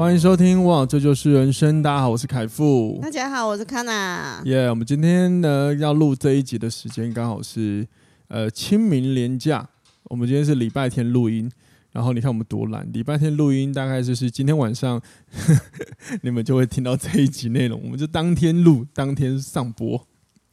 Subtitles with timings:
[0.00, 1.82] 欢迎收听，哇，这就是人生。
[1.82, 2.98] 大家好，我是凯富。
[3.02, 4.40] 大家好，我是康娜。
[4.46, 7.86] 耶我们今天呢要录这一集的时间刚好是
[8.28, 9.68] 呃清明连假。
[10.04, 11.52] 我们今天是礼拜天录音，
[11.92, 14.98] 然后你看我们多懒，礼拜天录音大概就是今天晚上
[15.32, 17.78] 呵呵 你们就会听到这一集内容。
[17.84, 20.06] 我们就当天录，当天上播，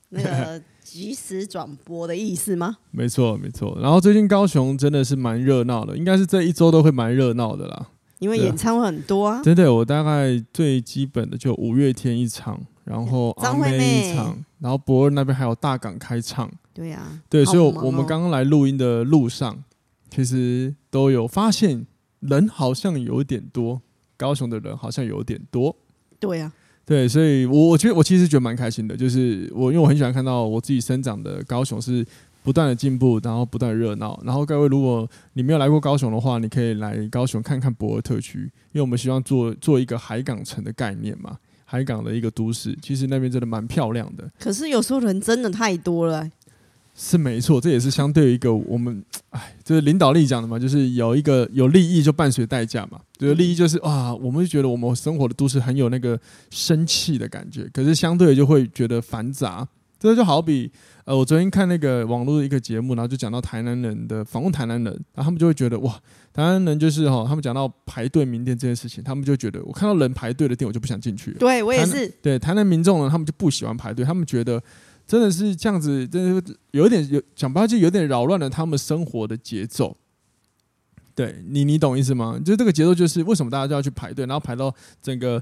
[0.10, 2.80] 那个即时转播的意思吗？
[2.92, 3.78] 没错，没错。
[3.82, 7.88] 然后最近高雄真的是蛮热闹的，应该是这一周都会蛮热闹的啦。
[8.20, 13.78] 因为演唱会很多啊，对对，我大概最基本的就五月天一场，然后阿妹。
[13.78, 19.64] 一场，然后博尔那边还有大港开唱，对呀、啊，对，所以我们刚刚来录音的路上，
[20.10, 21.86] 其实都有发现
[22.22, 23.82] 人好像有点多，
[24.18, 25.76] 高雄的人好像有点多，
[26.20, 32.06] 对呀、啊，对，所以我我觉得我其实觉得蛮开心的，就是我因为我很喜欢看到我自己生长的高雄是。
[32.48, 34.18] 不断的进步，然后不断热闹。
[34.24, 38.40] 然后各位，如果你没有来过高雄的话，你可以来高雄看看博尔特区，
[38.72, 42.74] 因为我们希望做做一个海港城的概念嘛，海港的一个都市。
[42.82, 44.32] 其实那边真的蛮漂亮的。
[44.40, 46.26] 可是有时候人真的太多了，
[46.96, 53.02] 是没错，这也是相对于一个我们，哎，就是领导力讲的嘛，就是有一个有利益就伴随代价嘛。
[53.18, 56.18] 就是利益就是啊，我们就觉得我们生活的都市很有那个
[56.50, 59.68] 生气的感觉，可是相对就会觉得繁杂。
[60.00, 60.72] 这就好比。
[61.06, 65.94] 呃，我昨天看那个网络的一个节目，然后就讲到台南人的访问台南人，然后他们就会觉得哇，
[66.34, 71.32] 台南人就是哈，他们讲到排队名店这件事情，他们就觉得我看到人排队的店，我就不想进去。
[71.40, 72.10] 对，我也是。
[72.22, 74.62] 对，台南民众呢，他们就不喜欢排队，他们觉得
[75.06, 79.96] 真的是这样子，真的有一点有讲白就有点扰乱了他们生活的节奏。
[81.16, 82.38] 对你，你懂意思吗？
[82.44, 85.42] 就是这个节奏，就是为什么大家就要去排队，然后排到整个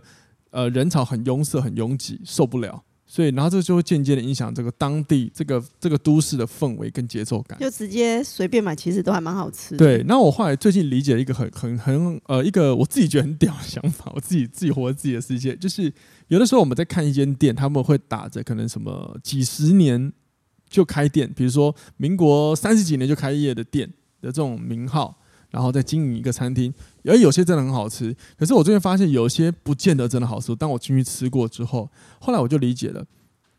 [0.51, 2.83] 呃人潮很拥塞、很拥挤，受不了。
[3.07, 7.57] 所以，然后这就会间接的影响这个当地这个这个都市的氛围跟节奏感。
[7.59, 9.77] 就直接随便买，其实都还蛮好吃。
[9.77, 15.93] 对，那我后来最近理解了一个很很很呃一个我自己觉得很屌的想法， 我自己自己活在自己的世界，就是
[16.29, 20.11] 有的时候我们在看一间店，他们会打着可能什么几十年
[20.67, 23.87] 就开店，比如说民国三十几年就开业的店
[24.19, 25.19] 的这种名号。
[25.51, 26.73] 然后再经营一个餐厅，
[27.07, 28.15] 而有些真的很好吃。
[28.37, 30.55] 可是我最近发现，有些不见得真的好吃。
[30.55, 31.89] 当我进去吃过之后，
[32.19, 33.05] 后来我就理解了，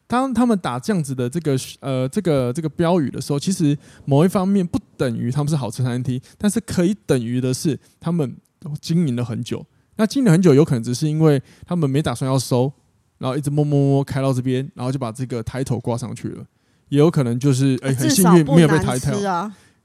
[0.07, 8.37] 当他们打这样子的这个呃这个这个标语的时候，其实某一方面不等于他们是好吃餐厅，但是可以等于的是他们
[8.81, 9.65] 经营了很久。
[9.97, 12.73] 那经营了很久，有可能只是因为他们没打算要收，
[13.19, 16.45] 然后一直摸摸摸开到这边，然后就把这个抬头挂上去了。
[16.89, 19.11] 也有可能就是哎很幸运没有被抬头。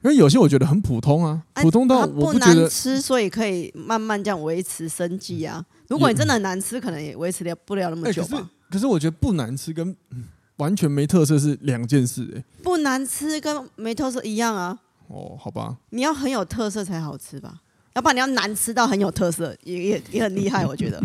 [0.03, 5.63] 因为有些我觉得很普通啊，普通到我不觉得吃，所以可以慢慢这样维持生计啊。
[5.87, 8.29] 如果你真的很难吃，可能也维持不了那么久吧。
[8.29, 9.95] 可是，可是我觉得不难吃跟
[10.57, 12.43] 完全没特色是两件事哎。
[12.63, 14.79] 不难吃跟没特色一样啊。
[15.07, 15.77] 哦，好吧。
[15.91, 17.61] 你要很有特色才好吃吧？
[17.93, 21.03] 要不然你要难吃到很有特色，也也也很厉害，我觉得。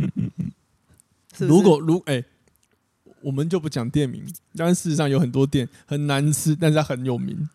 [1.38, 2.24] 如果如哎，
[3.20, 4.24] 我们就不讲店名，
[4.56, 7.46] 但事实上有很多店很难吃，但是它很有名。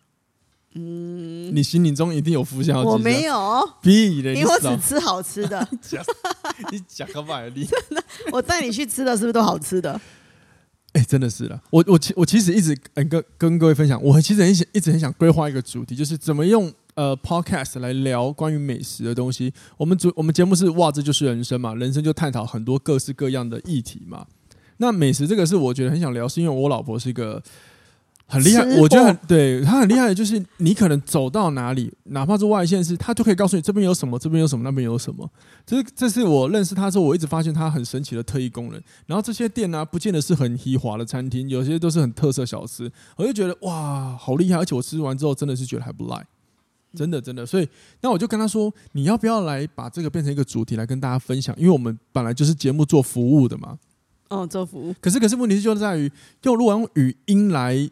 [0.74, 2.82] 嗯，你心里中一定有浮想。
[2.82, 5.68] 我没有，屁的，因为我只吃好吃的。
[6.72, 8.02] 你讲个百利，真的，
[8.32, 9.92] 我带你去吃的是不是都好吃的？
[10.94, 11.62] 哎、欸，真的是了。
[11.70, 19.52] 我我其我其实一直跟跟各位分享，我其实很想一直很想规划一个主题，就是怎么用呃 podcast 来聊关于美食的东西。
[19.76, 24.26] 我们主我们节目是哇，这就是人生嘛，人生就探讨很多各式各样的议题嘛。
[24.78, 27.42] 那美食这个是我觉得很想聊，是因为我老婆是一个。
[28.26, 35.30] 很厉害，我觉得很对他很厉害的就是你可能走到哪里，哪怕是外县市，他就可以告诉你这边有什么，这边有什么，那边有什么。
[35.66, 38.82] 这是这是我认识他之后，我一直发现他很神奇的特异功能。
[39.04, 42.90] 然后这些店呢、啊，不见得是很豪华的餐厅，有些都是很特色小吃。
[43.16, 44.58] 我就觉得哇，好厉害！
[44.58, 46.26] 而且我吃完之后真的是觉得还不赖，
[46.94, 47.44] 真的真的。
[47.44, 47.68] 所以
[48.00, 51.54] 那我就跟他说，你要不要来把这个变成一个主题来跟大家分享？
[51.58, 53.78] 因为我们本来就是节目做服务的嘛。
[54.30, 54.94] 哦，做服务。
[55.02, 56.10] 可是可是问题就在于，
[56.44, 57.90] 用如果用语音来。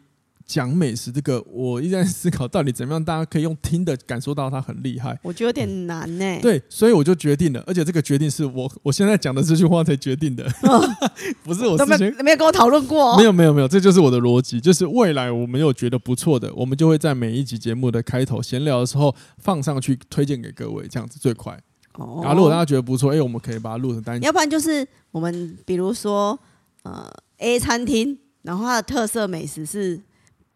[0.51, 5.17] 讲美食这个，我一直在思考到底怎么样，大家可以用听的感受到它很厉害。
[5.23, 6.41] 我觉得有点难呢、欸。
[6.41, 10.83] 对，所以我就决定了，而且这个决定是我我现在讲的这句话才决定的， 哦、
[11.41, 13.17] 不是我之前没有跟我讨论过、哦。
[13.17, 21.57] 没有没有没有，这就是我的逻辑，就是未来我们有觉得不错的，我们就会在每一集节目的开头闲聊的时候放上去推荐给各位，这样子最快。
[21.93, 22.19] 哦。
[22.21, 24.25] 然后如果大家觉得不错，哎，我们可以把它录成单集。
[24.25, 26.37] 要不然就是我们比如说
[26.83, 30.01] 呃 A 餐厅，然后它的特色美食是。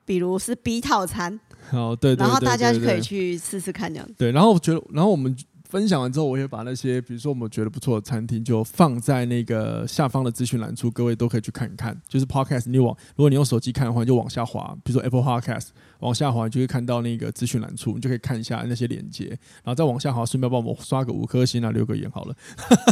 [0.05, 4.13] 比如是 B 套餐，好，对，然后大家就可以去试试看这样子。
[4.17, 5.35] 对，然后我觉得，然后我们。
[5.67, 11.99] 分享完之后，我也把那些，比如说我们觉得不错的餐厅，就放在那个下方的资讯栏处，各位都可以去看一看。
[12.07, 15.69] 就是 Podcast，你往如果你用手机看的话，就往下滑，比如说 Apple Podcast，
[15.99, 22.35] 往下滑就会看到那个资讯栏处，你就可以看一下那些链接，然后再往下滑，顺便帮我们刷个五颗星啊，留个言好了，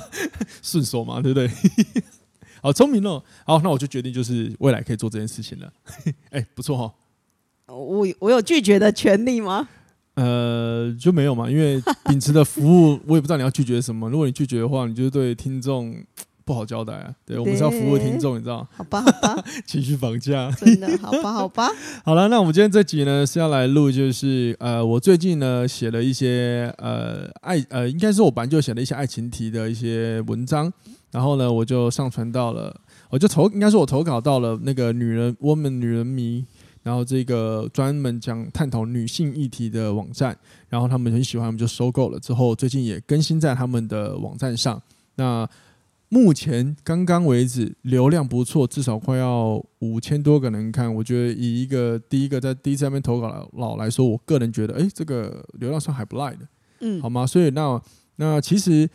[0.63, 1.50] 顺手嘛，对不对？
[2.62, 3.24] 好聪明哦！
[3.45, 5.71] 好，那我就决定就是未来可以做这件事情了。
[6.31, 6.94] 哎、欸，不错哈、哦。
[7.75, 9.68] 我我有拒绝的权利吗？
[10.16, 14.08] 呃，就没有嘛，因为秉持的服务，我也不知道你要拒绝什么。
[14.10, 15.96] 如果你拒绝的话，你就对听众
[16.46, 17.12] 不好交代啊。
[17.25, 18.68] 对，我们是要服务听众，你知道？
[18.78, 21.68] 好吧，好吧， 情绪绑架，真的，好吧，好吧。
[22.06, 30.72] 好了，那我们今天这集呢是要来录，就是呃，我最近呢写了一些呃爱呃，应该是我本来就写了一些爱情题的一些文章，
[31.10, 32.80] 然后呢，我就上传到了，
[33.10, 36.46] 我就投，应该是我投稿到了那个女人，Woman 女人迷。
[36.83, 40.38] 然后这个专门讲探讨女性议题的网站，
[40.69, 42.19] 然后他们很喜欢，我们就收购了。
[42.19, 44.80] 之后最近也更新在他们的网站上。
[45.15, 45.50] 那
[46.09, 50.94] 目前刚刚为止流量不错，至少快要五千多个人看。
[50.94, 56.47] 我觉得以一个第一个在第一次那边投稿的老来说，我个人觉得，哎，这个流量算还不赖的，
[56.81, 57.25] 嗯，好吗？
[57.25, 57.81] 所以那
[58.18, 58.89] 那其实。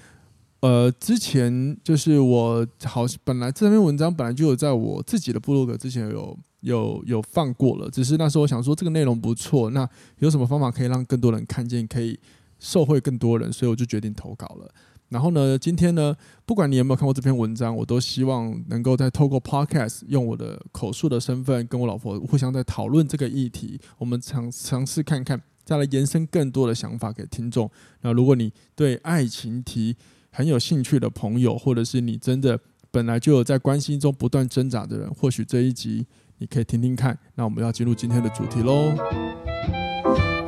[0.60, 9.88] 呃，之前就是我好，本来这篇文章本来就有在我自己的部落格之前有有有放过了，只是那时候我想说这个内容不错，那
[10.18, 12.18] 有什么方法可以让更多人看见，可以
[12.58, 14.68] 受惠更多人，所以我就决定投稿了。
[15.10, 16.14] 然后呢，今天呢，
[16.44, 27.70] 不管你有没有看过这篇文章，我都希望能够再透过 Podcast 用我的口述的身份，跟我老婆互相在讨论这个议题，我们尝尝试看看，再来延伸更多的想法给听众。
[28.02, 29.96] 那如果你对爱情题，
[30.30, 32.58] 很有兴趣的朋友，或者是你真的
[32.90, 36.06] 本来就有在关系中不断挣扎的人，或许这一集
[36.38, 37.18] 你可以听听看。
[37.34, 38.92] 那我们要进入今天的主题喽。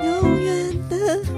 [0.03, 0.97] 永远的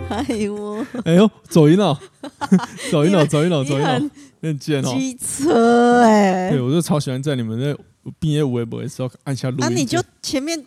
[0.08, 0.86] 爱我。
[1.04, 1.98] 哎呦，走音了，
[2.90, 4.10] 走音了，走音了，走音了，
[4.42, 4.94] 很贱哦。
[4.94, 7.74] 机车哎、欸，对我就超喜欢在你们那
[8.18, 9.60] 毕业微博的时候按下录音。
[9.60, 10.66] 那、啊、你就前面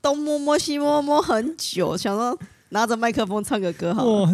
[0.00, 2.38] 东摸摸西摸摸很久，想说。
[2.74, 4.26] 拿着麦克风唱个歌好了。
[4.26, 4.32] 啊，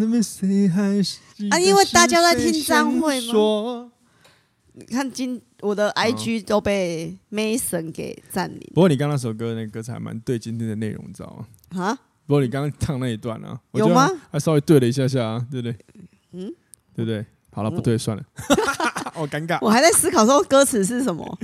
[1.61, 3.93] 因为大家在听张惠嘛。
[4.73, 8.61] 你看今我的 IG 都被 Mason 给占领。
[8.73, 11.85] 不过你刚刚那首歌那歌词还蛮对今天的内容，你知道吗？
[11.85, 11.95] 啊？
[12.27, 14.09] 不过你刚刚唱那一段啊，有吗？
[14.31, 15.77] 还稍微对了一下下啊，对不对？
[16.33, 16.55] 嗯，
[16.95, 17.27] 对不对？
[17.53, 18.25] 好了，不对算了，
[19.13, 19.59] 好尴尬。
[19.61, 21.39] 我还在思考说歌词是什么。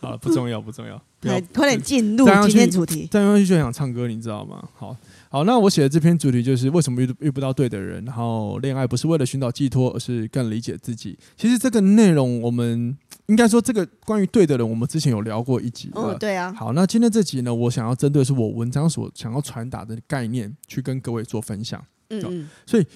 [0.00, 1.00] 好，不重要，不重要。
[1.22, 3.08] 来，快点进入今天主题。
[3.10, 4.68] 再上去就想唱歌，你知道吗？
[4.74, 4.96] 好。
[5.30, 11.18] 好，那我写的这篇主题就是为什么遇遇不到对的人，然后恋爱不是为了寻找寄托，而是更理解自己。
[11.36, 12.96] 其实这个内容，我们
[13.26, 15.90] 应该说这个关于对的人，我们之前有聊过一集。
[15.94, 16.52] 哦，对啊。
[16.54, 21.84] 好，那今天这集呢，我想要针对是我文章所想要传达的概念，去跟各位做分享。
[22.10, 22.48] 嗯，嗯。
[22.64, 22.86] 所以，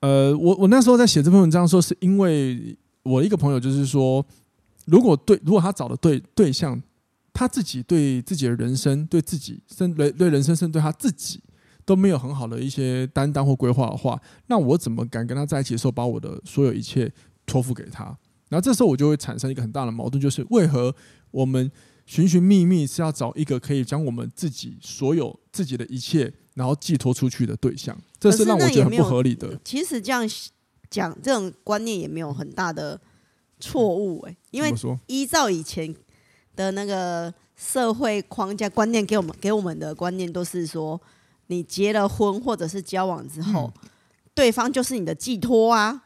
[0.00, 4.24] 呃，我我那时候在写这篇文章的时候，是因为我一个朋友就是说，
[4.86, 6.82] 如果对，如果他找的对对象，
[7.32, 11.40] 他自己对自己的人生，对自己甚对对人生，甚至对他自己。
[11.84, 17.08] 都没有很好的一些担当或规划的话，那我怎么敢跟他在一起的时候把我的所有一切
[17.46, 18.06] 托付给他？
[18.48, 20.92] 然后这时候我就会产生一个很大的矛盾，就是为何
[21.30, 21.70] 我们
[22.04, 27.96] 寻寻觅觅是要找一个可以将我们自己所有自己的一切，然后寄托出去的对象？
[28.18, 29.56] 这是让我觉得很不合理的。
[29.64, 30.28] 其实这样
[30.90, 33.00] 讲，这种观念也没有很大的
[33.58, 34.72] 错误诶，因为
[35.06, 35.94] 依照以前
[36.54, 41.00] 的那个社会框架观念给我们给我们的观念都是说。
[41.48, 43.88] 你结了婚或者是交往之后，嗯、
[44.34, 46.02] 对方就是你的寄托啊，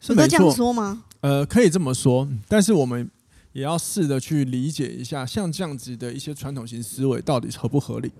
[0.00, 1.04] 是这样说吗？
[1.20, 3.10] 呃，可以这么说，但是我们
[3.52, 8.10] 也要试着去理解一下，像这样子的一些传统型思维到底合不合理？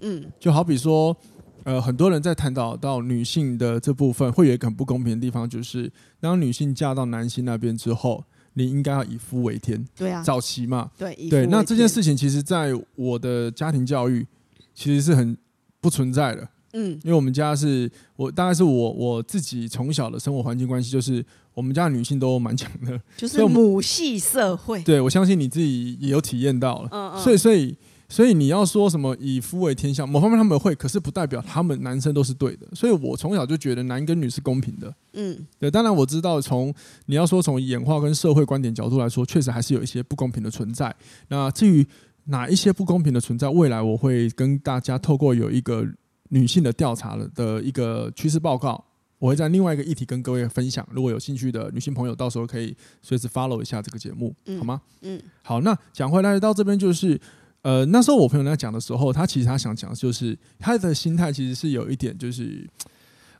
[0.00, 1.16] 嗯，就好比说，
[1.64, 5.90] 呃，很多人在谈到到女性的这部分，会有一个很不公平的地方，就是
[6.20, 8.24] 当女性嫁到男性那边之后，
[8.54, 14.26] 你应该要以夫为天，对啊，早期嘛，对对，那这件事情其实在我的家庭教育
[14.74, 15.36] 其实是很。
[15.82, 21.24] 不存在的，嗯，因为我们家是我大概是我我自己从小的生活环境关系，就是
[21.54, 24.82] 我们家的女性都蛮强的，就是母系社会。
[24.82, 27.74] 对，我相信你自己也有体验到了，嗯嗯，所以所以
[28.10, 32.66] 所以你要说什么以夫为天下，某方面他们会，可是不代表他们男生都是对的。
[32.74, 35.70] 所以我从小就觉得男跟女是公平的，嗯，对。
[35.70, 36.74] 当然我知道从
[37.06, 40.94] 你要说从演化跟社会观点角度来说，确实还是有一些不公平的存在。
[41.28, 41.86] 那至于。
[42.24, 43.48] 哪一些不公平的存在？
[43.48, 45.84] 未来我会跟大家透过有一个
[46.28, 48.84] 女性的调查的一个趋势报告，
[49.18, 50.86] 我会在另外一个议题跟各位分享。
[50.92, 54.80] 如果有兴趣的女性朋友，到时候可以随时 follow 一下这个节目，好吗？
[55.00, 55.60] 嗯，好。
[55.62, 57.18] 那讲回来到这边就是，
[57.62, 62.68] 呃，那时候我朋友在讲的时候，他其实他想讲的就是他的心态其实是有一点就是，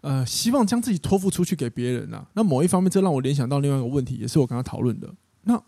[0.03, 2.29] 呃，希望将自己托付出去给别人啊。
[2.35, 5.15] 那某一方面，这让我联想到另外一个问题，也是我跟他讨论的。
[5.43, 5.63] 那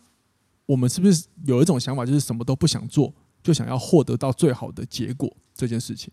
[0.66, 6.12] 我们是不是有一种想法，就是什么都不想做，就想要获得到最好的结果这件事情？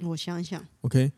[0.00, 1.10] 我想想，OK，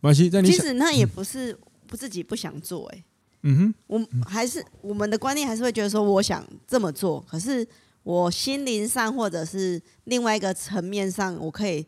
[0.00, 0.30] 马西。
[0.30, 1.54] 在你其实那也不是
[1.86, 3.04] 不自己不想做，欸，哎，
[3.42, 7.66] 嗯哼，我还是我们的观念还是会觉得说，我想这么做，可是
[8.02, 11.84] 我心灵上或者是另外一个层面上，我可以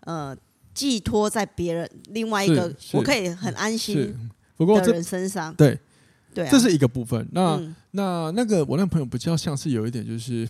[0.00, 0.36] 呃
[0.72, 4.14] 寄托在别人另外一个，我可以很安心
[4.56, 5.78] 不过的人身上，对
[6.32, 7.28] 对，这是一个部分。
[7.32, 10.48] 那、嗯、那那个我那朋友比较像是有一点就是。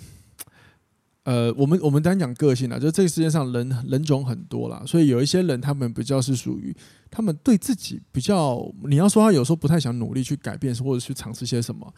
[1.24, 6.76] 呃，我们我们单讲个性啊，就是这个世界上人人种很多啦，所以有一些人他们比较是属于
[7.10, 11.90] 他们对自己比较，你要说他有时候不太想努力去改变或者去尝试些什么，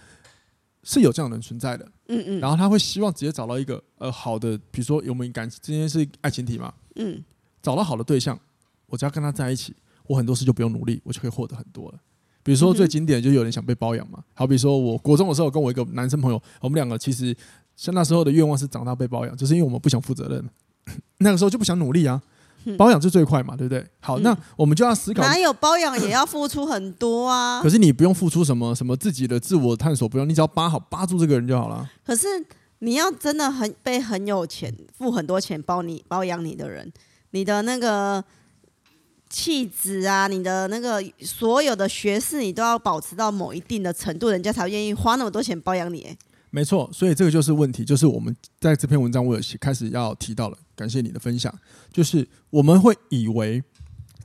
[0.84, 1.84] 是有这样的人存在的。
[2.06, 2.38] 嗯嗯。
[2.38, 7.20] 然后他会希望直接找到一个呃好的，比如说有没有感情今天是爱情体嘛，嗯，
[7.60, 8.38] 找到好的对象，
[8.86, 9.74] 我只要跟他在一起，
[10.06, 11.98] 我很多事就不用努力，我就可以获得很多了。
[12.44, 17.36] 比如说最经典的就有人想被包养嘛，好比说我国中的时候跟我一个男生朋友，我们两个其实。
[17.76, 20.48] 像那时候的愿望是长大被包养，就是因为我们不想负责任，
[21.18, 22.20] 那个时候就不想努力啊，
[22.78, 23.86] 包养是最快嘛，对不对？
[24.00, 27.60] 好，那我们就要思考，哪有包养也要付出很多啊？
[27.62, 31.88] 可是你不用付出什么什么自己的自我探索，不用，你只要扒好扒住这个人就好了。
[32.04, 32.26] 可是
[32.78, 36.92] 你要真的很被很有钱付很多钱包你包养你的人，
[37.30, 38.24] 你的那个
[39.28, 46.16] 气质啊，你的那个所有的学识，你都要保持到某一定的程度，人家才愿意花那么多钱包养你，欸。
[46.50, 50.56] 没错，所以这个就是问题，就是我们在这篇文章我有开始要提到了。
[50.74, 51.52] 感谢你的分享，
[51.90, 53.62] 就是我们会以为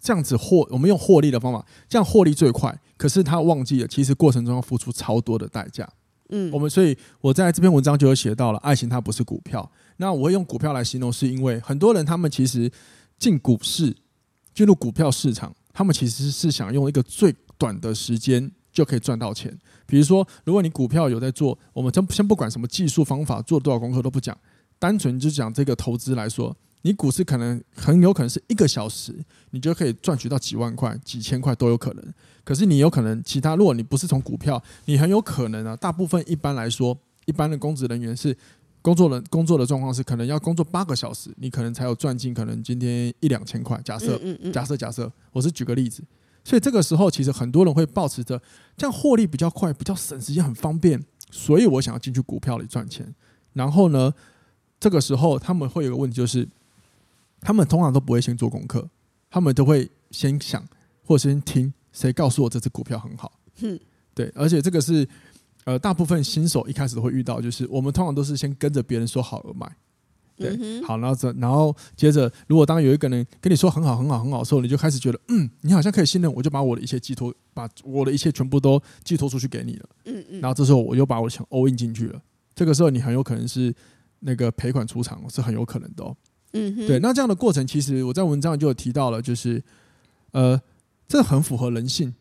[0.01, 2.78] 这样子获，我们用获利的方法，这样获利最快。
[2.98, 5.90] 可是他忘记了，其实过程中要付出超多的代价。
[6.30, 9.72] 嗯，我们所以我在这篇文章就有写到了，爱情它不是股票。
[9.98, 12.70] 那我会用股票来形容，是因为很多人他们其实
[13.18, 13.96] 进股市、
[14.54, 19.56] 进入股票市场，他们其实是想用一个最短的时间就可以赚到钱。
[19.86, 24.38] 比如说，如果你股票有在做，我们先先不管什么技术方法，做多少功课都不讲，
[24.80, 29.13] 单纯就讲这个投资来说，你股市可能很有可能是一个小时，
[29.51, 32.13] 你就可以赚取到几万块、几千块都有可能。
[32.44, 38.36] 可是你有可能其他，如果你不是从股票，你很有可能啊，大部分一般来说，一般的公职人员是
[38.82, 43.80] 工作人工作的状况是，可能要工作八个小时，你可能才有赚进可能今天一两千块。
[43.84, 44.20] 假设，
[44.51, 46.01] 假设，假设，我是举个例子。
[46.43, 48.41] 所以这个时候，其实很多人会保持着
[48.75, 53.13] 这样获利比较快、比较省时间、很方便，所以我想要进去股票里赚钱。
[53.53, 54.13] 然后呢，
[54.79, 56.48] 这个时候他们会有个问题，就是
[57.39, 58.89] 他们通常都不会先做功课，
[59.29, 60.65] 他们都会先想
[61.05, 63.31] 或者先听谁告诉我这只股票很好。
[63.62, 63.79] 嗯，
[64.15, 65.07] 对，而且这个是
[65.65, 69.71] 呃，大部分新手一开始都会遇到，就是我们通常都是先跟着别人说好而买。
[70.41, 79.89] 对，好，然后这，然后接着，如果当有一个人跟你说很好、很好、很好的时候，你就开始觉得，嗯，你好像可以信任，我就把我的一切寄托，把我的一切全部都寄托出去给你了。
[80.05, 80.41] 嗯嗯。
[80.41, 82.21] 然后这时候我又把我的钱 all in 进去了，
[82.55, 83.74] 这个时候你很有可能是
[84.19, 86.15] 那个赔款出场，是很有可能的哦。
[86.53, 86.75] 嗯。
[86.88, 89.63] 对，那这样的过程，其实我在文章就有提到了，就是
[90.31, 90.60] 呃，
[91.07, 92.13] 这很符合人性，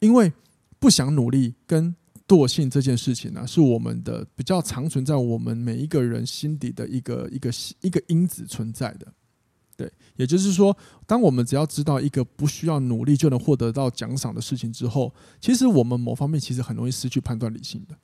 [0.00, 0.32] 因为
[0.78, 1.94] 不想努力跟。
[2.28, 9.06] 惰性这件事情呢、啊，是我们的比较常存在我们每一个人心底的一个一个一个因子存在的，
[9.76, 17.96] 对，也就是说，当我们只要知道一个不需要努力就能获得到奖赏的事情之后，其实我们某方面其实很容易失去判断理性的，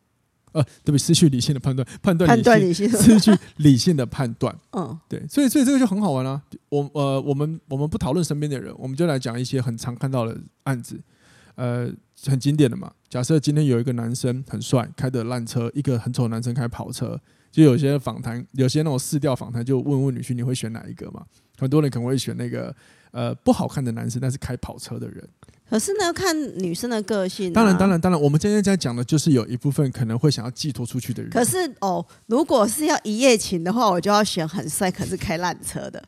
[0.53, 0.99] 呃，对不对？
[0.99, 6.43] 失去理性的判断， 判断理性， 失去理性的判断， 嗯，对，所以所以这个就很好玩啊。
[6.71, 10.99] 我呃，我们我们不讨论身边的人，我们就来讲一些很常看到的案子，
[11.57, 11.91] 呃。
[12.27, 12.91] 很经典的嘛。
[13.11, 17.21] 假设今天有一个男生很帅，开的烂车；一个很丑的男生开跑车。
[17.51, 21.23] 就有些访谈，有些那种试调访谈，就问问女婿你会选哪一个嘛？
[21.59, 22.75] 很多人可能会选那个
[23.11, 25.29] 呃不好看的男生，但是开跑车的人。
[25.69, 27.53] 可是呢，看女生的个性、啊。
[27.53, 31.31] 当然，当然，当然，我们今天在讲的就是有一部分可能会想要寄托出去的人。
[31.31, 36.03] 可是哦，如果是要一夜情的话，我就要选很帅可是开烂车的。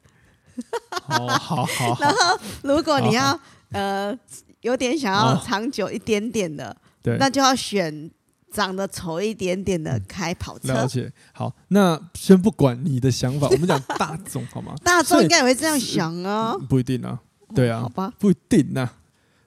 [1.08, 1.98] 哦，好好，好。
[2.00, 3.38] 然后，如果你要
[3.72, 4.18] 呃。
[4.66, 8.10] 有点想要长久一点点的，哦、对，那就要选
[8.50, 10.72] 长得丑一点点的开跑车。
[10.72, 14.74] 了解，好，那先不管你的想法， 我们讲大众好吗？
[14.82, 17.20] 大众应该也会这样想啊，不一定啊，
[17.54, 18.92] 对啊，好吧，不一定呐、啊。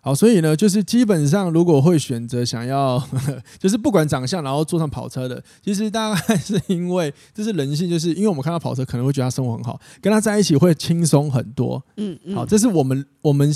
[0.01, 3.05] 好，所以呢，就是基本上如果会选择想要，
[3.59, 11.83] 就是不管长相，然后坐上跑车的，其实大概是因为这是人性，就是因为我们看到跑车，可能会觉得他生活很好，跟他在一起会轻松很多。
[11.97, 13.53] 嗯嗯，好，这是我们我们。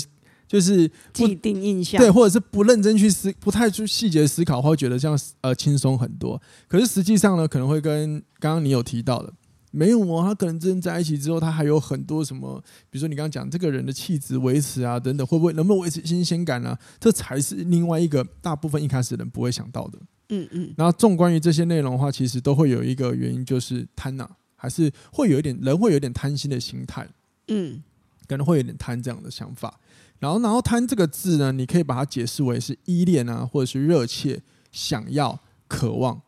[0.54, 6.40] 就是既定印象，对，或者是不认真去思，不太去细节思考，会觉得这样呃轻松很多。
[6.68, 9.32] 可是实际上呢，可能会跟刚刚你有提到的。
[9.72, 16.78] 没有哦，他可能真正在一起之后，他还有很多什么，比如说你刚刚讲这个人的气质维持啊，等等，会不会能不能维持新鲜感啊？
[17.00, 19.98] 这才是另外一个大部分一开始人不会想到的。
[20.28, 20.72] 嗯嗯。
[20.76, 27.08] 然后，纵观于这些内容的话，其实都会有一个原因，就是贪呐，还是会有一点人会有点贪心的心态。
[27.48, 27.82] 嗯，
[28.28, 29.80] 可能会有点贪这样的想法。
[30.24, 34.40] 然后，然后贪这个字呢，你可以把它解释为是依恋啊，或者是热切
[34.72, 35.38] 想要、
[35.68, 36.18] 渴望，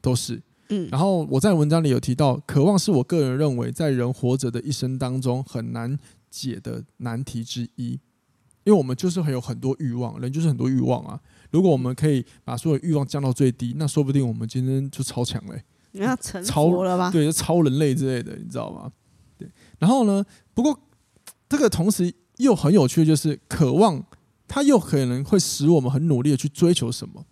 [0.00, 0.40] 都是。
[0.68, 5.98] 嗯，然后我在文章里有提到，渴望是我个人认为在人活着的一生当中很难
[6.30, 7.98] 解的难题之一，
[8.62, 11.20] 因为我们就是会有很多欲望，人就是很多欲望啊。
[11.50, 17.10] 如果我们可以把所有欲望降到最低，那说不定我们今天就超强嘞，你要成佛了吧？
[17.10, 18.92] 对，就超人类之类的，你知道吗？
[19.36, 19.50] 对。
[19.80, 20.78] 然后呢，不过
[21.48, 24.04] 这个同时又很有趣的就是，渴望
[24.48, 27.24] 它又可能会使我们很努力的去追求什么，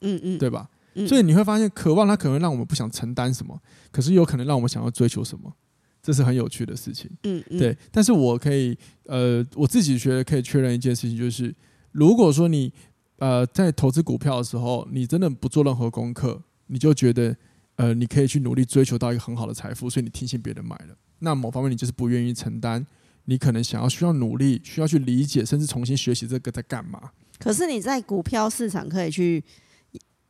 [0.00, 0.70] 嗯嗯，对吧？
[1.08, 3.60] 所以你会发现，渴望它可能让我们不想承担什么，
[3.90, 5.52] 可是有可能让我们想要追求什么，
[6.00, 7.10] 这是很有趣的事情。
[7.24, 7.76] 嗯，对。
[7.90, 11.52] 但是我可以，呃，我自己觉得可以确认一件事情，就是
[11.90, 12.72] 如果说你，
[13.16, 17.36] 呃，在投资股票的时候，你真的不做任何功课，你就觉得，
[17.74, 22.86] 呃，你可以去努力追求到一个很好的财富，所以你听信别人买了，那某方面你就是不愿意承担，
[23.26, 27.00] 你可能想要需要努力，需要去理解，甚至重新学习这个在干嘛。
[27.38, 29.42] 可是你在股票市场可以去。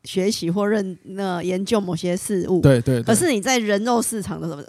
[0.05, 3.03] 学习或认那研究某些事物，对，对对。
[3.03, 4.63] 可是你在人肉市场的什么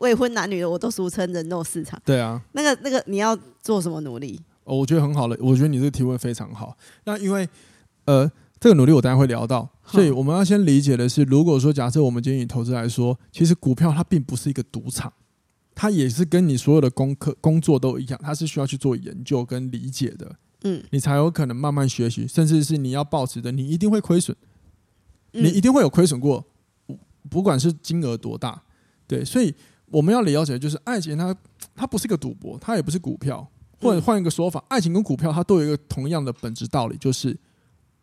[0.00, 1.98] 未婚男女的，我都俗称人肉市场。
[2.04, 4.38] 对啊，那个那个你要做什么努力？
[4.64, 5.36] 哦，我觉得很好了。
[5.40, 6.76] 我觉得你这个提问非常好。
[7.04, 7.48] 那因为
[8.04, 15.10] 呃，这个努力我等下会聊到，所以我们要先理解的是，如果说假设我们今天以投资来说，其实股票它并不是一个赌场，
[15.82, 20.36] 它也是跟你所有的功课工作都一样，它是需要去做研究跟理解的。
[20.62, 24.36] 嗯，你才有可能慢慢学习，甚至是你要保持的，你一定会亏损。
[25.32, 26.46] 你一定会有亏损过，
[27.28, 28.62] 不管是金额多大，
[29.08, 29.52] 对，所以
[29.86, 31.34] 我们要了解，就是爱情它
[31.74, 33.44] 它不是一个赌博，它也不是股票，
[33.80, 37.36] 或者换一个说法，爱情跟股票它都有一个同样的本质道理，就是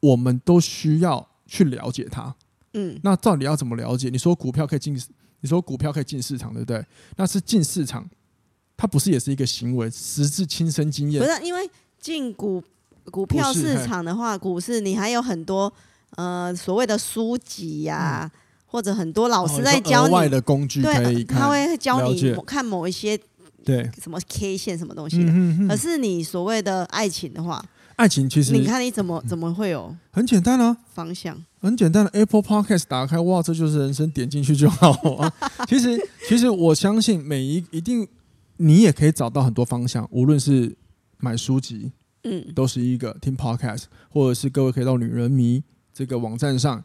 [0.01, 2.35] 我们都需要去了解它。
[2.73, 4.09] 嗯，那到底要怎么了解？
[4.09, 5.01] 你说股票可以进，
[5.41, 6.85] 你说股票可以进市场，对不对？
[7.17, 8.07] 那是进市场，
[8.75, 11.23] 它不是也是一个行为，实质亲身经验。
[11.23, 12.63] 不是，因为进股
[13.05, 15.71] 股票市场的话，股市你还有很多。
[16.15, 23.15] 呃，所谓的书籍呀、啊，嗯、或者很多老师在教你，额外的工具可以看，他会教你解看某一些
[23.63, 25.31] 对什么 K 线什么东西的。
[25.67, 27.63] 可是你所谓的爱情的话，
[27.99, 35.29] 爱情其实你看你怎么怎么会有很简单啊方向，很简单的 Apple Podcast 打开，哇，这就是人生，点进去就好啊。
[35.67, 38.07] 其实其实我相信每一一定
[38.55, 40.73] 你也可以找到很多方向，无论是
[41.17, 41.91] 买书籍，
[42.23, 45.61] 嗯，都是一个听 Podcast，或者是各位可以到女人迷。
[45.93, 46.81] 这个网站上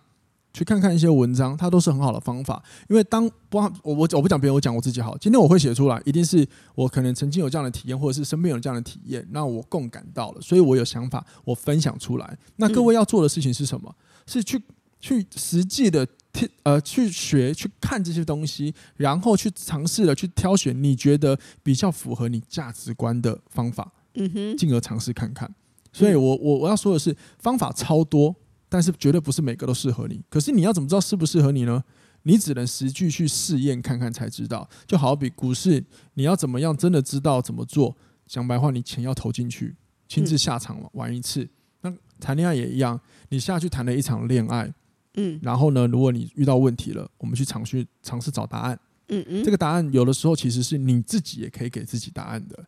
[0.55, 2.63] 去看看一些文章，它都是很好的方法。
[2.89, 5.19] 因为当不我我我不讲别人，我讲我自己好。
[5.19, 12.39] 今天我会写出来，一定是我可能曾经有这样的体验，或者是身边有这样的体验，那我共感到了，所以我有想法，我分享出来。
[12.57, 13.93] 那各位要做的事情是什么？
[13.99, 14.63] 嗯、是去
[15.01, 25.53] 去实际的听呃去学去看这些东西，然后去尝试的去挑选你觉得比较符合你价值观的方法，嗯哼，进而尝试看看。
[25.93, 28.37] 所以我我我要说的是，方法超多。
[28.69, 30.21] 但是绝对不是每个都适合你。
[30.29, 31.83] 可是你要怎么知道适不适合你呢？
[32.27, 34.69] 你只能实际去试验看看才知道。
[34.87, 37.95] 就好比股市，你要怎么样真的知道怎么做？
[38.27, 39.77] 讲白话，你钱要投进去，
[40.09, 41.47] 亲自下场玩一次。
[41.83, 42.99] 那谈恋爱也一样，
[43.29, 44.73] 你下去谈了一场恋爱，
[45.17, 48.81] 嗯，然后呢，如果你遇到问题了，我们去尝试尝试找答案。
[49.09, 52.65] 嗯嗯，这个答案有的时候其实是你自己也可以给自己答案的。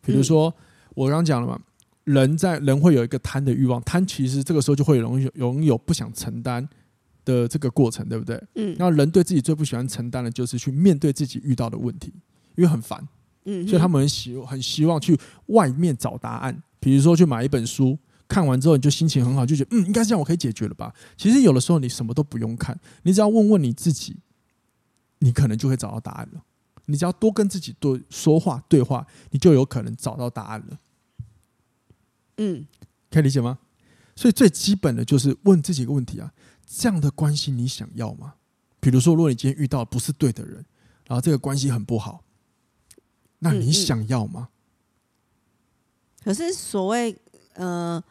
[0.00, 0.52] 比如说
[0.94, 1.60] 我刚刚讲了嘛。
[2.06, 6.66] 人在人会有一个贪的欲望，贪其实这个时候就会容易拥有不想承担
[7.24, 8.40] 的这个过程，对不对？
[8.54, 8.74] 嗯。
[8.78, 12.12] 那人对自己最不喜欢承担的就是去面对自己遇到的问题，
[12.54, 13.06] 因为很烦。
[13.44, 13.66] 嗯。
[13.66, 20.94] 所以他们很希很希望去外面找答案，比如说去买一本书，看完之后你就心情很好，就觉得嗯，应该是这样，我可以解决了吧？
[21.16, 24.16] 其实有的时候你什么都不用看，你只要问问你自己，
[25.18, 26.42] 你可能就会找到答案了。
[26.86, 30.78] 你只要多跟自己多说话对话，你就有可能找到答案了。
[32.36, 32.66] 嗯，
[33.10, 33.58] 可以理解吗？
[34.14, 36.32] 所以最基本的就是问自己一个问题啊：
[36.66, 38.34] 这样的关系你想要吗？
[38.80, 40.64] 比如说，如果你今天遇到不是对的人，
[41.06, 42.24] 然后这个关系很不好，
[43.40, 44.48] 那你想要吗？
[46.24, 47.16] 可是所谓
[47.54, 48.02] 呃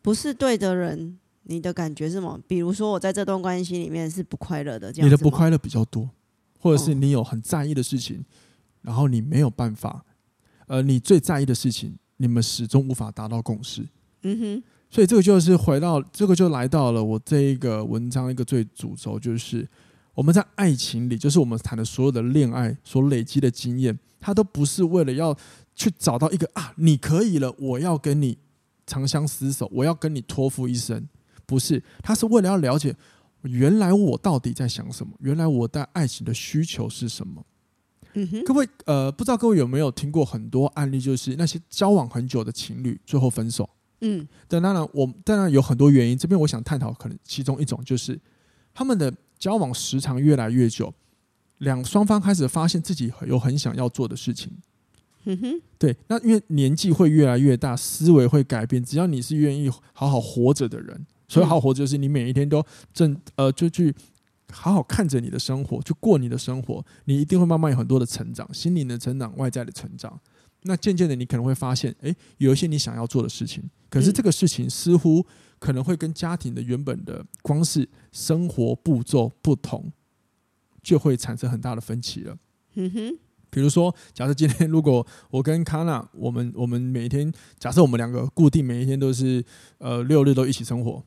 [0.00, 2.40] 不是对的人，你的感觉是什么？
[2.46, 6.08] 比如说我在这段关系里面是不快乐的，这样，你的不快乐比较多，
[6.58, 8.24] 或者是你有很在意的事情，
[8.80, 10.04] 然后你没有办法，
[10.66, 11.98] 呃，你最在意的事情。
[12.22, 13.84] 你们始终无法达到共识。
[14.22, 19.68] 嗯哼，所以这个就是回到这个就来到了我这一个文章一个最主轴，就是
[20.14, 25.36] 我们在爱情里，就是我们谈的所有的恋爱所累积的经验，它都不是为了要
[25.74, 28.38] 去找到一个啊，你可以了，我要跟你
[28.86, 31.08] 长相厮守，我要跟你托付一生，
[31.44, 32.94] 不是，它是为了要了解
[33.42, 37.44] 原来我到底在想什么，原来我在爱情的需求是什么。
[38.14, 43.68] 嗯哼，各位呃，不知道各位有没有听过很多案例，就是那些交往很久的情侣最后分手。
[44.00, 46.18] 嗯，但当然，我当然有很多原因。
[46.18, 48.18] 这边我想探讨，可能其中一种就是
[48.74, 50.92] 他们的交往时长越来越久，
[51.58, 54.52] 两双方开始发现自己有很想要做的事情。
[55.24, 58.84] 嗯哼，对，那因为年纪会越来越大，思维会改变。
[58.84, 62.60] 只要你是愿意好好活着的人，所以好好活着就是你每一天都
[62.92, 63.94] 正呃，就去
[64.52, 70.20] 好好看着你的生活，去过你的生活，你一定会慢慢有很多的成长，心灵的成长，外在的成长。
[70.64, 75.26] 那渐渐的，你可能会发现，诶，有一些你想要做的事情，可是这个事情似乎
[75.58, 79.90] 可能会跟家庭的原本的光是生活步骤不同，
[80.80, 82.38] 就会产生很大的分歧了。
[82.74, 83.18] 嗯哼，
[83.50, 89.44] 比如说，假设今天如果我跟卡娜，我们我们每天，假设我们两个固定每一天都是
[89.78, 91.04] 呃六日都一起生活，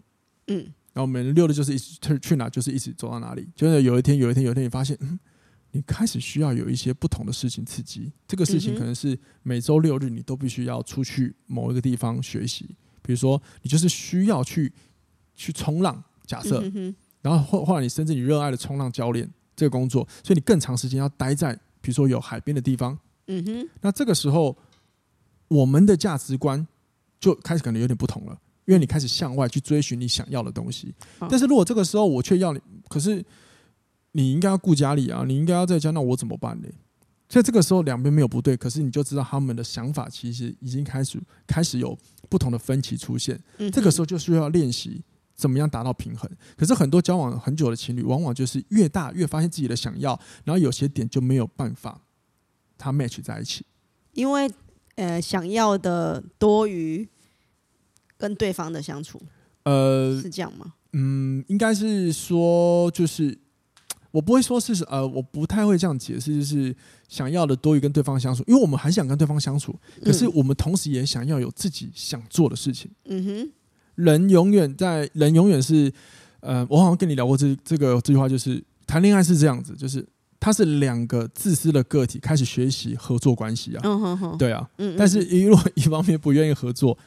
[0.48, 5.20] 嗯，然后我们六日就是一起去去哪就是一直走到哪里，就是有一天有一天有一天你发现，嗯。
[5.72, 14.72] 你开始需要有一些不同的事情刺激，这个事情可能是每周六日你都必须要出去某一个地方学习，比如说你就是需要去
[15.36, 16.64] 去冲浪，假设，
[17.22, 24.58] 然后或或者你甚至你热爱的冲浪教练这个工作，所以你更长时间要待在比如说有海边的地方，嗯哼，那这个时候
[25.50, 26.66] 我们的价值观
[27.20, 30.94] 就开始可能有点不同了，因为你开始向外去追寻你想要的东西，
[31.30, 33.24] 但是如果这个时候我却要你，可是。
[34.18, 36.70] 你应该要顾家里啊，你应该要在家，那我怎么办呢？
[37.28, 42.00] 所以这个时候两边没有不对，可是你就知道他们的想法其实已经开始开始有
[42.30, 43.38] 不同的分歧出现。
[43.74, 45.04] 这个时候就需要练习
[45.36, 46.32] 怎么样达到平衡。
[46.56, 52.00] 可是很多交往很久的情侣，往往就是越大越发现自己的想要，然后有些点就没有办法
[52.78, 53.66] 他 match 在一起，
[54.14, 54.50] 因为
[54.96, 57.06] 呃想要的多于
[58.18, 59.22] 跟对方的相处，
[59.64, 60.74] 呃是这样吗？
[60.94, 63.38] 嗯，应该是说就是。
[64.12, 66.74] 我不会说是呃，我不太会这样解释，就是
[67.10, 72.90] 想要的多于跟对方相处，因为我们还想跟对方相处，可是我们同时也想要有自己想做的事情。
[73.10, 73.52] 嗯哼，
[73.96, 75.92] 人永远在，人永远是，
[76.40, 80.08] 呃，我好像跟你聊过这这个这句话，就是谈恋爱是这样子，就是
[80.40, 83.82] 他是两个自私的个体开始学习合作关系啊。
[83.84, 84.66] 嗯哼哼，对啊，
[84.98, 86.98] 但是如果一方面不愿意合作。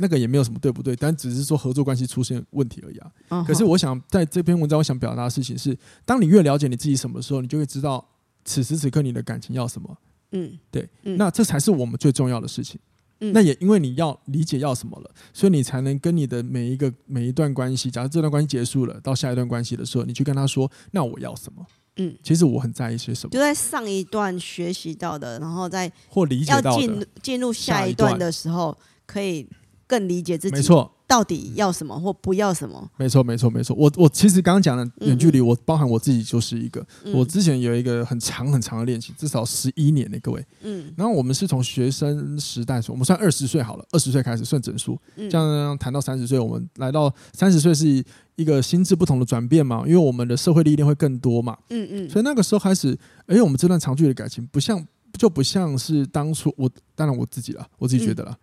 [0.00, 3.10] 那个也没有什么对不对，但只是说合作关系出现问题而已啊。
[3.28, 3.46] Uh huh.
[3.46, 8.04] 可是我想在这篇文章，我想表达的事情是：当你越了解你自己什么时候，你就会知道
[8.44, 9.96] 此时此刻你的感情要什么。
[10.32, 12.80] 嗯，对，嗯、那这才是我们最重要的事情。
[13.20, 23.32] 嗯、那也因为你要理解要什么了，所以你才能跟你的每一个每一段关系，假如这段关系结束了，到下一段关系的时候，你去跟他说：“那我要什么？”嗯，其实我很在意些什么。
[23.32, 29.46] 就在上一段学习到的，然后再或理解到进进入下一段的时候，可以。
[29.90, 32.88] 更理解自己，没错，到底要什么或不要什么？
[32.96, 33.74] 没错，没错，没错。
[33.76, 36.86] 我我其实刚刚讲的远距离，我包含我自己就是一个。
[37.12, 40.46] 我之前有一个很长很长的练习，至少十一年的各位。
[40.62, 40.94] 嗯。
[40.96, 44.96] 然后我们是从学生时代说，我们算二十岁好了，二十岁开始算整数。
[45.28, 48.04] 这样谈到三十岁，我们来到三十岁是
[48.36, 49.82] 一个心智不同的转变嘛？
[49.84, 51.58] 因为我们的社会历练会更多嘛。
[51.70, 52.08] 嗯嗯。
[52.08, 54.86] 所以那个时候开始，哎，我们这段长距离的感情不像，
[55.18, 58.38] 就不像是当初我，当然我自己了，我自己觉得了。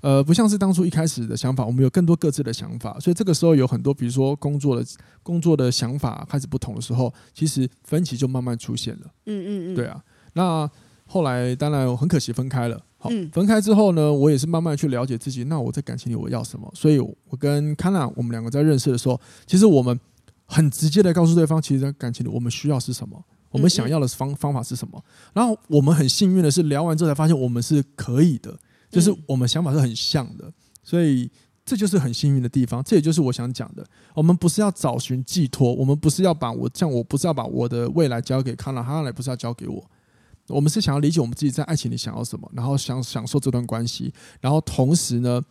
[0.00, 4.84] 呃，不像是当初一开始的想法，我们有更多各自的想法，所以这个时候有很多，比如说工作的
[5.22, 9.06] 工作的想法开始不同的时候，其实分歧就慢慢出现了。
[9.26, 10.02] 嗯嗯嗯，对啊。
[10.34, 10.70] 那
[11.06, 12.80] 后来当然很可惜分开了。
[12.98, 15.44] 好，分开之后呢，我也是慢慢去了解自己。
[15.44, 16.70] 那我在感情里我要什么？
[16.74, 19.98] 所以我跟康娜我们两个在认识的时候，其实我们
[20.46, 25.02] 很直接的告诉对方，其实在感情里我们需要是什么，我们想要的方方法是什么。
[25.34, 28.56] 然后我们很幸运的是，聊完之后才发现我们是可以的。
[28.90, 31.30] 就是我们想法是很像的，所以
[31.64, 32.82] 这就是很幸运的地方。
[32.84, 33.84] 这也就是我想讲的。
[34.14, 39.84] 我们不是要找寻寄托，我们不是要把我像我不是要把我的未来交给康纳，康娜也不是要交给我。
[40.48, 45.42] 我们是想要理解我们自己在爱情里想要什么，然后想享受这段关系，然后同时呢，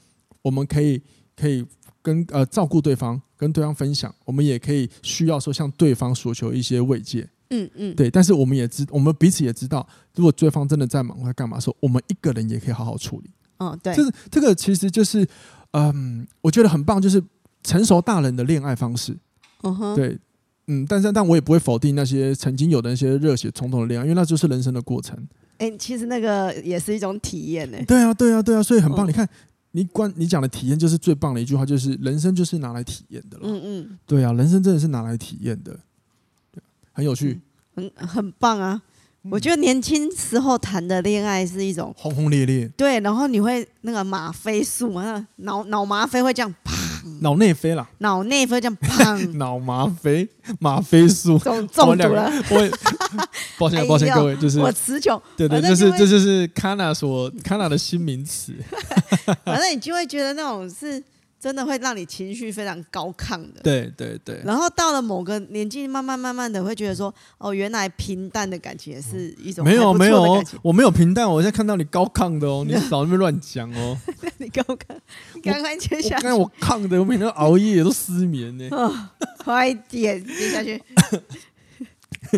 [0.42, 1.02] 我们可以
[1.36, 1.66] 可以
[2.02, 7.30] 跟呃照顾对方，跟对方分享，我们也可以需要说向对方索求一些慰藉。
[7.50, 13.30] 嗯嗯，对，但是我们也知，我们彼此也知道，如果对方真的在忙或干嘛的时候，我们一个人也可以好好处理。
[13.60, 15.26] 嗯，对，就是这个，其实就是，
[15.72, 17.24] 嗯，我觉得很棒，就是
[17.64, 19.18] 成熟大人的恋爱方式。
[19.64, 20.20] 嗯哼，对，
[20.68, 25.18] 嗯，但是但我也不会否定那些曾经有的那些热血冲动的恋爱，因为那就是人生的过程。
[25.58, 27.78] 哎、欸，其实那个也是一种体验呢。
[27.88, 29.08] 对啊，对啊，对啊，所以很棒。
[29.08, 29.30] 嗯、你看，
[29.72, 33.44] 你关你讲的体验就是最棒的一句话，就是人生就是拿来体验的了。
[33.46, 35.80] 嗯嗯，对啊，人生真的是拿来体验的，
[36.96, 37.40] 很有趣，
[37.76, 38.82] 很很棒啊。
[39.30, 46.74] 我觉得年轻时候谈的恋爱是一种轰轰烈烈，对，然后你会那个吗啡素嘛，脑脑吗啡会这样啪，
[47.22, 50.30] 脑内啡啦，脑内啡这样砰， 脑吗啡，
[50.60, 52.32] 吗啡素 中中毒了。
[52.52, 52.70] 我
[53.58, 58.54] 抱歉抱歉各位，就是我持久，对对，就是这就是 Kana 所 Kana 的新名词。
[59.44, 61.04] 反正你就会觉得那种是。
[61.46, 64.42] 真的会让你情绪非常高亢的，对对对。
[64.44, 73.96] 然后到了某个年纪，慢慢慢慢的会觉得说，哦，原来平淡的感情也是一种没有没有哦，我没有平淡，我现在看到你高亢的哦，你 少那边乱讲哦。
[74.38, 74.98] 你高亢，
[75.36, 76.24] 你赶快接下去。
[76.24, 78.68] 刚才我亢的，我每天都熬夜都失眠呢。
[78.72, 78.92] 哦，
[79.44, 80.82] 快点接下去。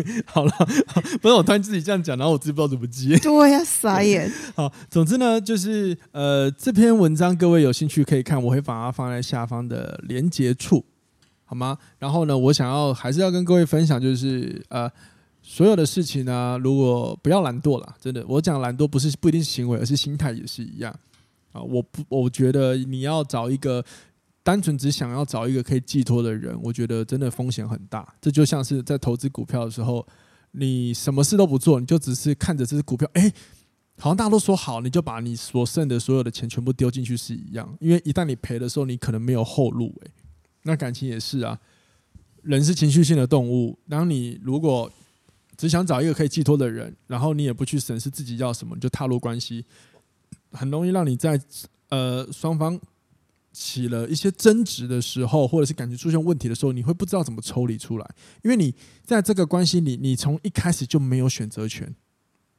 [0.26, 0.52] 好了，
[1.20, 3.16] 不是我突然自己这样讲，然后我自己不知道怎么接。
[3.22, 4.30] 对呀、啊，傻眼。
[4.54, 10.84] 好，总之呢，就是呃，这篇文章各位有兴趣可以看，我会把它放在下方的连接处，
[11.44, 11.78] 好吗？
[11.98, 14.90] 然后呢，我想要还是要跟各位分享，就是呃，
[15.42, 20.94] 所有的事情呢，如果不要懒惰了，真的，我讲懒惰不是不一定是行为，而是心态也是一样
[21.52, 21.60] 啊。
[21.60, 23.84] 我不，我觉得你要找一个。
[24.48, 28.14] 单纯只想要找一个可以寄托的人，我觉得真的风险很大。
[28.18, 30.06] 这就像是在投资股票的时候，
[30.52, 33.30] 你什么事都不做，你就只是看着这只股票，哎，
[33.98, 37.76] 好像大家都说好，你就把你所剩的所有的钱全部丢进去是一样。
[37.78, 39.94] 因为一旦你赔的时候，你可能没有后路。
[40.06, 40.10] 哎，
[40.62, 41.60] 那感情也是啊，
[42.40, 43.78] 人是情绪性的动物。
[43.86, 44.90] 当你如果
[45.58, 49.62] 只想找一个可以寄托的人，然后你也不去审视自己要什么，就踏入关系，
[50.52, 51.38] 很容易让你在
[51.90, 52.80] 呃双方。
[53.60, 58.08] 起了一些争执的时候，或者是感觉出现问题的时候，你会不知道怎么抽离出来，
[58.44, 58.72] 因为你
[59.04, 61.92] 在这个关系里，你从一开始就没有选择权，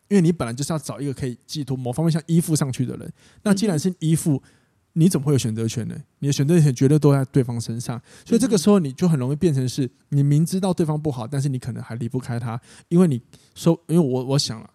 [0.10, 3.14] 因为你本来就是要找一个可以寄托某方面像依附上去的人。
[3.44, 4.44] 那既然是依附，
[4.92, 5.96] 你怎么会有选择权呢？
[6.20, 12.60] 你的选择权绝对都在对方身上，所以这个时候你就很容易变成是你明知道对方不好，但是你可能还离不开他，
[12.90, 13.22] 因为你
[13.56, 14.70] 说，因为我我想了。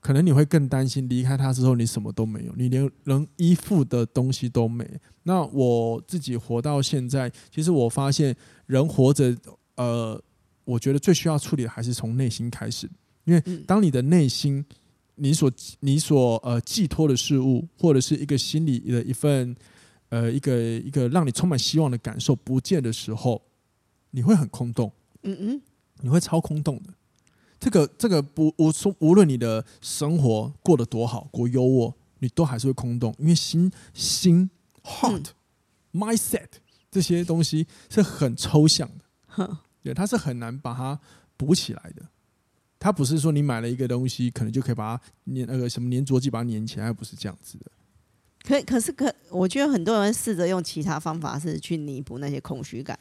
[0.00, 4.88] 可能你会更担心离开他之后你什么都没有，你连能依附的东西都没。
[5.24, 8.34] 那我自己活到现在，其实我发现
[8.66, 9.36] 人活着，
[9.76, 10.22] 呃，
[10.64, 12.88] 我觉得最需要处理的还是从内心开始，
[13.24, 14.64] 因为当你的内心，
[15.16, 19.54] 你所你所呃寄托的事物，或者是一个心里的一份
[20.10, 23.42] 呃一个一个让你充满希望的感受不见的时候，
[24.12, 25.62] 你会很空洞，嗯嗯，
[26.00, 26.94] 你会超空洞的。
[27.60, 34.48] 这个这个不，我说无论你的生活过得多好，过优渥，你都还是会空洞，因为心心
[34.84, 35.28] heart、
[35.92, 36.46] 嗯、mindset
[36.90, 40.98] 这些东西是很抽象的，呵对，它是很难把它
[41.36, 42.02] 补起来的。
[42.80, 45.02] 它不是说你买了一个东西，可能就可以把它
[45.34, 47.66] 粘那个什么粘着剂把它粘起来，不是这样子的。
[48.44, 52.96] 可可是可，我觉得很多人试着用其他方法是去弥补那些空虚感。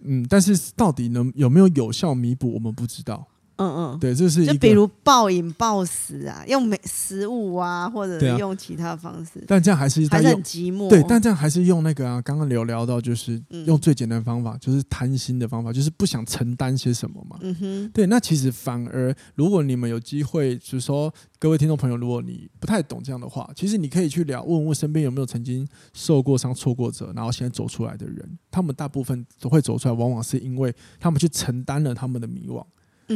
[0.00, 3.26] 嗯，但是到底能有没有有效弥补，我们不知道。
[3.56, 10.88] 嗯嗯，对，这是就比如暴饮暴食啊，用美食物啊，或者是用其他方式，啊、但这样还是还是很寂寞。
[10.88, 17.38] 对，但这样还是用那个啊，刚刚有聊到，就是用最简单的方法，嗯、就是贪心的方法，就是不想承担些什么嘛。
[17.40, 32.62] 嗯哼，对，那其实反而，如果你们有机会，就是说各位听众朋友，如果你不太懂这样的话，其实你可以去聊，问问身边有没有曾经受过伤、错过者，然后现在走出来的人，他们大部分都会走出来，往往是因为他们去承担了他们的迷惘。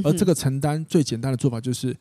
[0.05, 1.97] 而这个承担最简单的做法就是，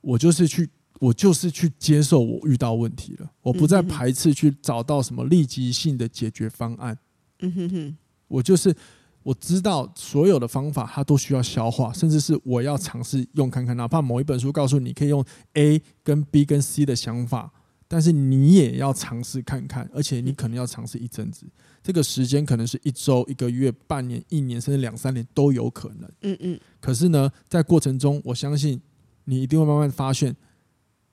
[0.00, 0.68] 我就是去，
[0.98, 6.96] 我就是去接受我遇到问题了，我不再排斥去找到什么立即性的解决方案。
[7.40, 7.96] 嗯哼哼，
[8.28, 8.74] 我就是
[9.22, 17.52] 我知道所有的方法它都需要消化，甚至是我要尝试用看看，哪怕某一本书告诉你可以用 A 跟 B 跟 C 的想法。
[17.92, 21.44] 但是你也要尝试看看，而且你可能要尝试一阵子，
[21.82, 26.08] 这个时间可能是一周、一个月、半年、一年，甚至两三年都有可能。
[26.20, 26.60] 嗯嗯。
[26.80, 28.80] 可是呢，在过程中，我相信
[29.24, 30.36] 你一定会慢慢发现，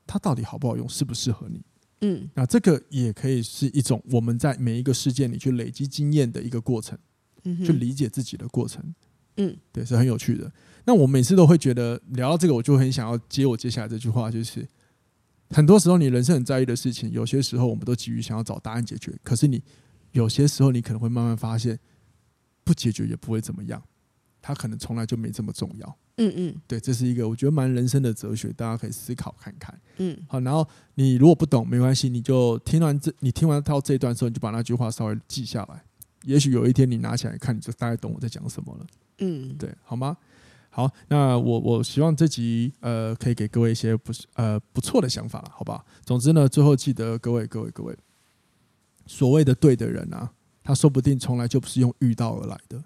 [0.06, 1.60] 它到底好不好用，适不适合你。
[2.02, 2.30] 嗯。
[2.36, 6.96] 那这个也可以是一种我们在每一个事件里去累积经验的一个过程，
[7.66, 8.94] 去理解自己的过程。
[9.38, 9.58] 嗯。
[9.72, 10.52] 对，是很有趣的。
[10.86, 14.64] 那我每次都会觉得聊到这个，我就很想要接我接下来这句话，就是。
[15.50, 19.18] 很多时候，你人生很在意的事情，有些时候我们都急于想要找答案解决。
[19.24, 19.64] 可是你
[20.12, 21.80] 有些时候，你可能会慢慢发现，
[22.64, 23.82] 不解决也不会怎么样，
[24.42, 25.98] 它可能从来就没这么重要。
[26.18, 29.80] 嗯嗯，对，这是一个我觉得蛮人生的哲学，大家可以思考看看。
[29.98, 35.84] 嗯，好，然后你如果不懂没关系，你就听完这，你听完到这一段之后，你就把那句话稍微记下来。
[36.24, 38.88] 也许有一天你拿起来看，你就大概懂我在讲什么了。
[39.20, 40.18] 嗯，对，好吗？
[40.78, 45.84] 好，那我我希望这集呃可以给各位一些不呃不错的想法了，好吧？
[46.06, 47.98] 总之呢，最后记得各位各位各位，
[49.08, 50.32] 所谓的对的人啊，
[50.64, 52.84] 他说不定从来就不是用遇到而来的，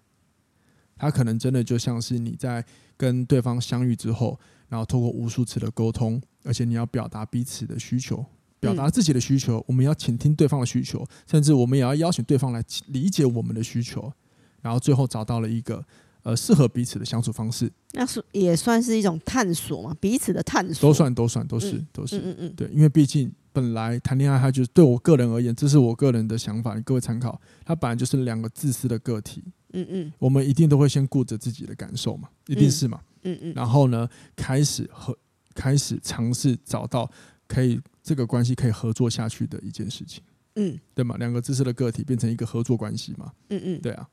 [0.96, 8.26] 他可能真的就像是你在跟对方相遇之后，然后透过无数次的沟通，而且你要表达彼此的需求。
[8.62, 14.14] 表达自己的需求，我们要倾听对方的需求，甚至我们也要邀请对方来理解我们的需求，
[14.62, 15.84] 然后最后找到了一个
[16.24, 17.72] 呃适合彼此的相处方式。
[17.94, 27.40] 那是也算是一种探索嘛，彼此的探索都算都算都是、嗯、都是嗯嗯嗯对，因为毕竟本来谈恋爱，它就是对我个人而言，这是我个人的想法，你各位参考。
[27.66, 35.18] 它本来就是两个自私的个体，嗯嗯，我们一定都会先顾着自己的感受嘛，一定是嘛，嗯嗯，然后呢，开始和
[35.54, 37.10] 开始尝试找到
[37.48, 37.80] 可以。
[38.04, 40.24] 这个关系可以合作下去的一件事情，
[40.56, 41.18] 嗯，对嘛？
[41.18, 44.10] 两个自私的个体变成一个合作关系嘛，嗯嗯，对啊，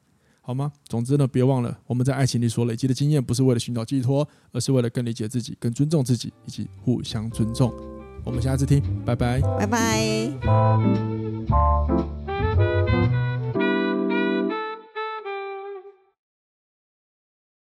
[0.48, 0.72] 好吗？
[0.88, 7.70] 总之呢，别忘了我们在爱情里所累积的经验，不是为了寻找寄托，而是为了更理解自己、更尊重自己以及互相尊重。
[8.24, 10.32] 我们下次听，拜拜，拜拜。